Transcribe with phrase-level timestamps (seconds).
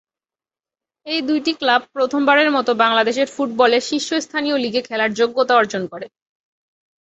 [1.05, 6.07] এই দুইটি ক্লাব প্রথমবারের মত বাংলাদেশের ফুটবলের শীর্ষস্থানীয় লিগে খেলার যোগ্যতা অর্জন করে।